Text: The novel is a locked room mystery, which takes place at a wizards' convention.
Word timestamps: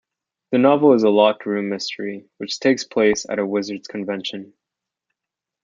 The 0.51 0.57
novel 0.57 0.93
is 0.93 1.03
a 1.03 1.09
locked 1.11 1.45
room 1.45 1.69
mystery, 1.69 2.27
which 2.37 2.59
takes 2.59 2.83
place 2.83 3.23
at 3.29 3.37
a 3.37 3.45
wizards' 3.45 3.87
convention. 3.87 4.53